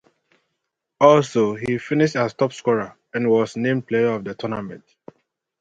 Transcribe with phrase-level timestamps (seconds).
[0.99, 4.83] Also, he finished as top scorer and was named player of the tournament.